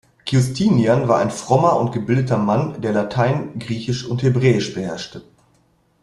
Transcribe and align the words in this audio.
Giustinian 0.25 1.07
war 1.07 1.19
ein 1.19 1.29
frommer 1.29 1.77
und 1.79 1.91
gebildeter 1.91 2.39
Mann, 2.39 2.81
der 2.81 2.91
Latein, 2.91 3.59
Griechisch 3.59 4.03
und 4.03 4.23
Hebräisch 4.23 4.73
beherrschte. 4.73 5.21